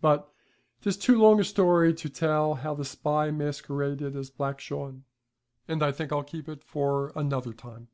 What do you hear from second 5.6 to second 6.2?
and I think